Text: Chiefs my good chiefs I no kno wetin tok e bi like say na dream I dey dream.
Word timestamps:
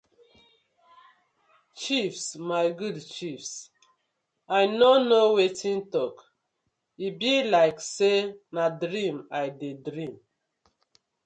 Chiefs 1.79 2.35
my 2.35 2.71
good 2.81 2.97
chiefs 3.15 3.51
I 4.59 4.61
no 4.79 4.89
kno 5.05 5.21
wetin 5.35 5.79
tok 5.93 6.15
e 7.05 7.07
bi 7.19 7.33
like 7.53 7.79
say 7.95 8.17
na 8.55 8.63
dream 8.81 9.15
I 9.43 9.45
dey 9.59 9.75
dream. 9.87 10.15